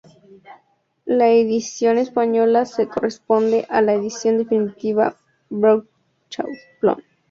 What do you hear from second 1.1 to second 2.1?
edición